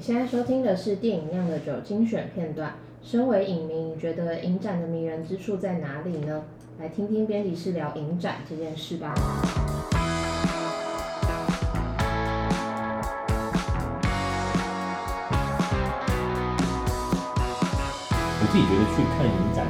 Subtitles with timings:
[0.00, 2.72] 你现在收听的是电影酿的酒精选片段。
[3.02, 6.42] 身为影迷，你觉得影展的迷人之处在哪里呢？
[6.78, 9.12] 来听听编辑室聊影展这件事吧。
[18.40, 19.66] 我自己觉得去看影展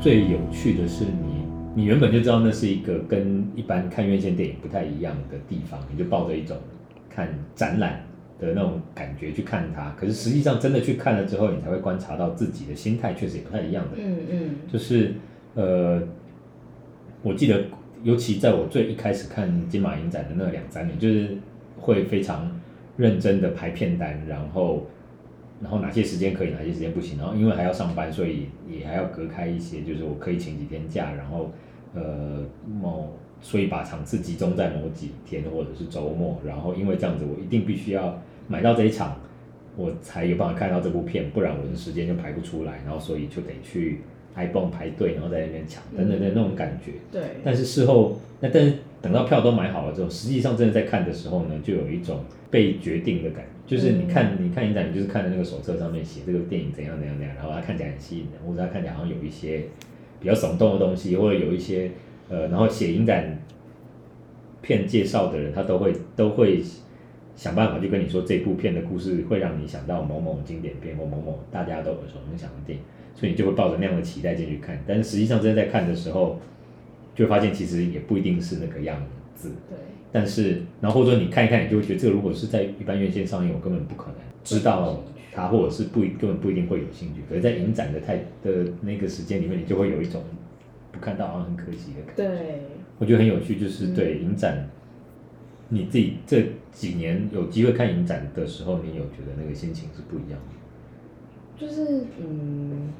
[0.00, 6.56] 最有趣的是你，你原本就知道那是一个跟一般看院线电影不太一样的地方，你就抱着一种
[7.08, 8.04] 看展览
[8.42, 13.90] 的那种感觉去看它，可是实际上真的去看了之后，你才会观察到自己的心态确实也不太一样的。
[13.96, 15.14] 嗯嗯，就是
[15.54, 16.02] 呃，
[17.22, 17.64] 我记得
[18.02, 21.38] 尤其在我最一开始看金马影展的那两三年，就是
[21.78, 22.50] 会非常
[22.96, 24.86] 认真的排片单，然后
[25.62, 31.52] 然后哪些时间可以，哪些时间不行，然后因为还要上班，所以也还要隔开一些，就是我可以请几天假，然后
[31.94, 33.16] 呃某。
[33.44, 38.16] 所以把场次集中在某几天或者是周末，然后因为这样子，我一定必须要
[38.48, 39.20] 买到这一场，
[39.76, 44.00] 我才有办法看到这部片，不然我的时间就排不出来，然后所以就得去
[44.36, 46.92] ibon 排队，然后在那边抢等等的那种感觉。
[47.10, 47.22] 对。
[47.44, 59.62] 但是事后，那但是等到票都买好了之后，实际上真的在看的时候呢，就有一种被决定的感觉，就是你看你看影展，你就是看的那个手册上面写这个电影怎样怎样怎样，然后它看起来很吸引人，或者它看起来好像有一些
[60.20, 61.90] 比较耸动的东西，或者有一些。
[62.28, 63.38] 呃，然后写影展
[64.62, 66.62] 片介绍的人，他都会都会
[67.34, 74.78] 想办法就跟你说这部片的故事，会让你想到某某经典片或某某大家都耳熟能详的电影，所以你就会抱着那样的期待进去看。
[74.86, 76.38] 但是实际上真的在看的时候，
[77.14, 79.02] 就会发现其实也不一定是那个样
[79.34, 79.50] 子。
[79.68, 79.78] 对。
[80.12, 87.22] 但是，然后或者说你看一看，你就会觉得这个如果是在一般院线上映，我根本不可能知道它，或者是不根本不一定会有兴趣。
[87.28, 90.22] 可是，在影展的太的那个时间里面，你就会有一种。
[90.92, 92.22] 不看到好像很可惜的感觉。
[92.36, 92.60] 对，
[92.98, 94.68] 我觉得很有趣，就是对影展，嗯、
[95.72, 101.56] 你自己这几年有机会看影展的时候，你有觉得那个心情是不一样的？
[101.56, 102.92] 就是嗯，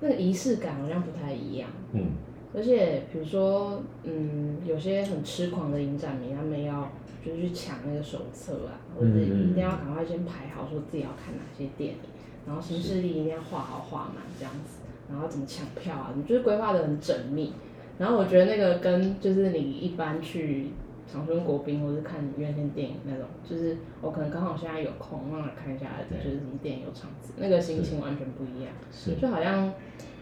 [0.00, 1.68] 那个仪式感好像不太一样。
[1.92, 2.12] 嗯，
[2.54, 6.90] 而且比如说嗯，有些很痴狂的影展迷，他们要
[7.24, 11.98] 就是去抢那个手册啊，或者一定要赶快先排好，说自己要看哪些电影，
[12.46, 14.78] 然后行事历一定要画好画满这样子。
[15.10, 16.14] 然后怎么抢票啊？
[16.16, 17.52] 你就是规划的很缜密。
[17.98, 20.66] 然后我觉得那个跟就是你一般去
[21.06, 28.72] 长春国宾或是看院线电影那种，就是我可能刚好现在有空，让我看一下，就是什么电影有场子，那个心情完全不一样。
[28.90, 29.72] 是，就好像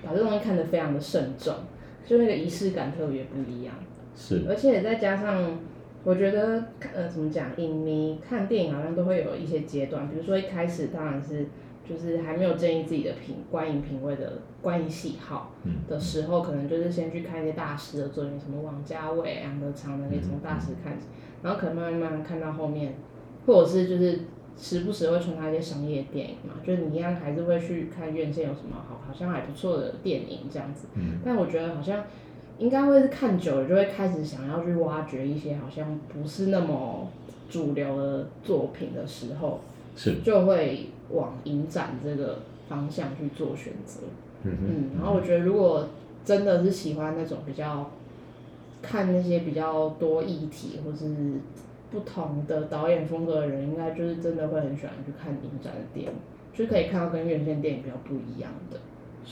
[0.05, 1.55] 把这东西看得非常的慎重，
[2.07, 3.75] 就那个仪式感特别不一样。
[4.15, 5.59] 是，而且再加上，
[6.05, 6.65] 我觉得
[6.95, 11.47] 呃怎么讲，影迷看电影好像都会有一些阶段，比如说一开始当然是。
[11.89, 15.53] 就是还没有建立自己的品观影品味的观影喜好
[15.89, 20.97] 的时候，可能就是先去看一些大师的作品，什么王家卫、杨德昌的，可以从大师看，
[21.43, 22.95] 然后可能慢慢慢慢看到后面，
[23.47, 24.21] 或者是就是
[24.57, 30.87] 时不时会穿插一些商业电影嘛，就是你一样还是会去看院线有什么好，好像还不错的电影这样子。
[31.25, 32.05] 但我觉得好像
[32.59, 37.09] 应该会是看久了，就会开始想要去挖掘一些好像不是那么
[37.51, 39.61] 主流的作品的时候，
[39.97, 40.87] 是就会。
[41.11, 44.01] 往影展这个方向去做选择，
[44.43, 45.87] 嗯嗯，然后我觉得如果
[46.25, 47.91] 真的是喜欢那种比较
[48.81, 51.15] 看那些比较多议题或是
[51.93, 56.13] 不同的导演风格的人，应该就是真的会很喜欢去看影展的电影，
[56.55, 58.81] 就可以看到跟院线电影比较不一样的，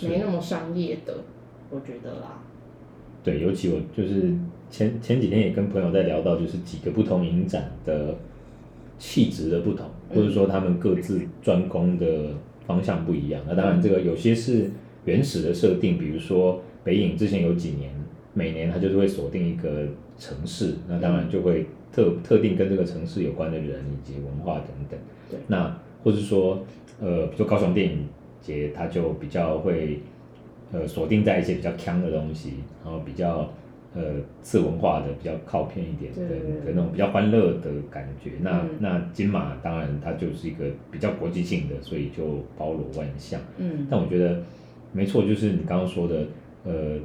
[0.07, 1.17] 没那么商业的，
[1.71, 2.39] 我觉得啦。
[3.25, 4.35] 对，尤其我就是
[4.71, 8.15] 前前几天也跟朋友在聊到，就是几个不同影展的。
[9.03, 12.29] 气质的不同，或者说他们各自专攻的
[12.65, 13.43] 方向不一样。
[13.49, 14.71] 那当然，这个有些是
[15.07, 17.93] 原始的设定，比如说北影之前有几年，
[18.33, 24.97] 每年它就是会锁定一个城市，那当然就会特特定跟这个城市有关的人以及文化等等。
[25.49, 26.65] 那或者说，
[27.01, 28.07] 呃，比如说高雄电影
[28.41, 29.99] 节，它就比较会
[30.71, 32.53] 呃锁定在一些比较锵的东西，
[32.85, 33.53] 然后比较。
[33.95, 36.21] 呃，次文化的比较靠片一点的
[36.65, 38.33] 的那种比较欢乐的感觉。
[38.41, 43.39] 那、嗯、那金马当然它就是一个比较国际性的，所以就包罗万象。
[43.59, 44.43] 嗯，但我觉得
[44.93, 46.27] 没错，就是你刚刚说的，
[46.65, 46.99] 呃，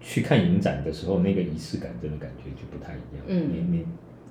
[0.00, 3.24] 去看影展的时候，那个仪式感真的感觉就不太一样。
[3.26, 3.84] 嗯，你你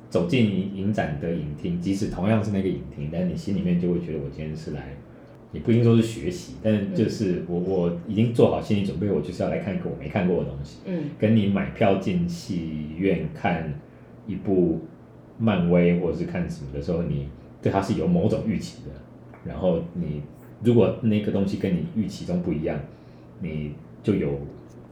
[0.10, 4.96] 走进影展的影厅，即使同样是那个影厅，但你心里面就会觉得我今天是来。
[5.54, 10.80] 也不一定说是学习，但就是我我已经做好心理准备，我就是要来看一个我没看过的东西。
[10.86, 13.74] 嗯，跟你买票进戏院看
[14.28, 14.82] 一部
[15.38, 17.30] 漫威或者是看什么的时候，你
[17.62, 18.92] 对它是有某种预期的。
[19.46, 20.22] 然后你
[20.62, 22.78] 如果那个东西跟你预期中不一样，
[23.40, 23.74] 你
[24.04, 24.42] 就有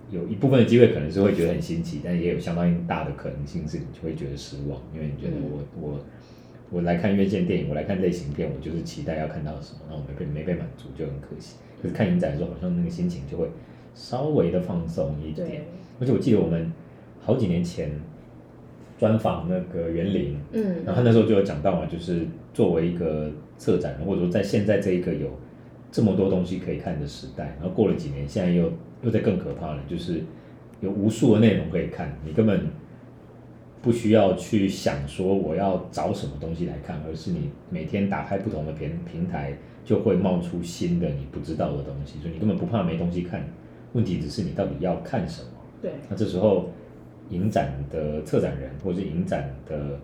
[0.09, 5.99] 有一部分的机会可能是会觉得很新奇，但也有相当大的可能性是你就会觉得失望，因为你觉得我我
[6.75, 11.55] 我来看院线电影，我来看类型片，我就是期待要看到什么，然后我没被没被满足，就很可惜。
[11.81, 13.47] 可是看影展的时候，好像那个心情就会
[13.93, 15.47] 稍微的放松一点。
[15.47, 15.61] 对
[16.01, 16.69] 而且我记得我们
[17.21, 17.89] 好几年前
[18.97, 25.29] 专访那个园林，嗯，然后他那时候就有讲到嘛，就是作为一个策展人，或者说在现在这一个有
[25.89, 28.69] 这么多东西可以看的时代，然后过了几年，现在又
[29.01, 30.21] 又在更可怕了，就是
[30.81, 32.59] 有无数的内容可以看，你根本
[33.85, 43.47] 不需要去想说我要找什么东西来看，而是你每天打开不同的平平台，就会冒出新的你不知道的东西，所以你根本不怕没东西看。
[43.93, 45.49] 问题只是你到底要看什么？
[45.83, 45.91] 对。
[46.09, 46.67] 那这时候，
[47.29, 49.99] 影展的策展人或者是影展的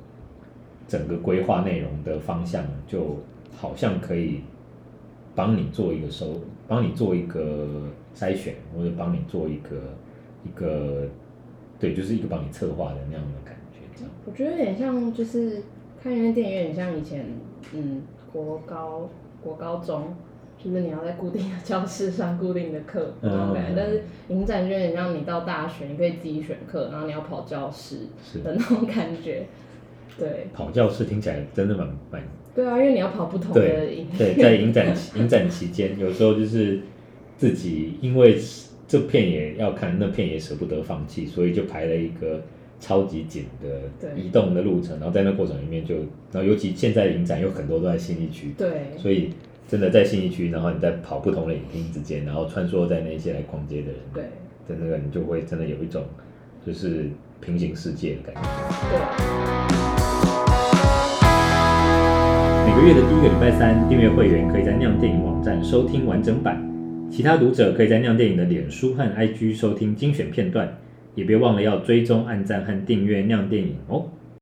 [0.88, 3.18] 整个规划内容的方向，就
[3.58, 4.42] 好像可以
[5.34, 9.76] 帮你做一个收，帮你做一个筛选，或者帮你做一个
[10.46, 11.08] 一个，
[11.80, 13.61] 对，就是一个帮你策划的那样的感觉。
[14.26, 15.64] 我觉得有点像，就是
[16.02, 17.26] 看院线电影有点像以前，
[17.74, 18.02] 嗯，
[18.32, 19.10] 国高。
[19.44, 20.16] 国高中
[20.64, 28.02] 就是你要在固定的教室上固定的课那种感觉，但是影展就有点像你到大学，你可以自己选课，然后你要跑教室
[28.44, 29.48] 的那种感觉。
[30.16, 32.22] 对，跑教室听起来真的蛮蛮。
[32.54, 34.06] 对啊，因为你要跑不同的影。
[34.16, 36.82] 对，在影展影展期间，有时候就是
[37.38, 38.38] 自己因为
[38.88, 42.44] 这片也要看，那片也舍不得放弃，所以就排了一个。
[42.82, 45.96] 超级紧的移动的路程，然后在那过程里面就，
[46.32, 49.30] 然后尤其现在影展有很多都在信义区，对，所以
[49.68, 54.24] 真的在信义区，然后你在跑不同的影厅之间，然后穿梭在那些来逛街的人，对，
[54.68, 56.04] 的那个你就会真的有一种
[56.66, 58.42] 就是平行世界的感觉。
[58.90, 59.00] 对。
[62.66, 66.60] 每个月的第一个礼拜三，订阅会员可以在酿电影网站收听完整版，
[67.12, 70.78] 其他读者可以在酿电影的脸书和 IG 收听精选片段。
[71.16, 74.06] 也别忘了要追踪、按赞和订阅酿电影哦。